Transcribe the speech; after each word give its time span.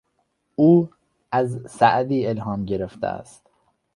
او 0.55 0.89
از 1.31 1.59
سعدی 1.71 2.27
الهام 2.27 2.65
گرفته 2.65 3.07
است. 3.07 3.49